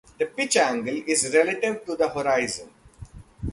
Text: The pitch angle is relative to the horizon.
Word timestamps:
The 0.17 0.25
pitch 0.25 0.57
angle 0.57 0.99
is 1.05 1.31
relative 1.31 1.85
to 1.85 1.95
the 1.95 2.09
horizon. 2.09 2.71